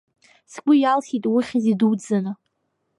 Сгәы 0.51 0.73
иалсит 0.77 1.23
иухьыз 1.27 1.65
идуӡӡаны! 1.71 2.31